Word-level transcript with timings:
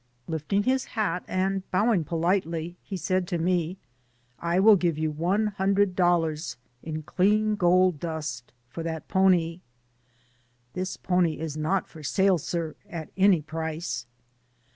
Lifting 0.27 0.63
his 0.63 0.85
hat 0.97 1.23
and 1.27 1.69
bowing 1.69 2.03
politely, 2.03 2.75
he 2.81 2.97
said 2.97 3.27
to 3.27 3.37
me: 3.37 3.77
"I 4.39 4.59
will 4.59 4.75
give 4.75 4.97
one 5.19 5.45
hundred 5.45 5.95
dollars 5.95 6.57
in 6.81 7.03
clean 7.03 7.55
gold 7.55 7.99
dust 7.99 8.51
for 8.67 8.81
that 8.81 9.07
pony." 9.07 9.61
"This 10.73 10.97
pony 10.97 11.37
is 11.37 11.55
not 11.55 11.87
for 11.87 12.01
sale, 12.01 12.39
sir, 12.39 12.73
at 12.89 13.11
any 13.15 13.43
price." 13.43 14.07